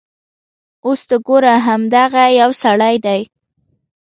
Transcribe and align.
اوس 0.85 1.01
ته 1.09 1.17
ګوره 1.27 1.55
همدغه 1.65 2.23
یو 2.39 2.49
سړی 2.63 2.95
دی. 3.05 3.21